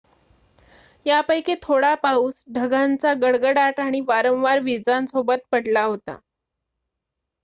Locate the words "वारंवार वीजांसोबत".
4.07-5.45